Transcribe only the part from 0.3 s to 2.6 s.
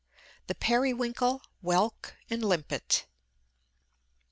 THE PERIWINKLE, WHELK AND